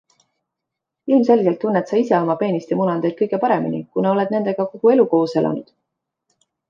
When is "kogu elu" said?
4.73-5.07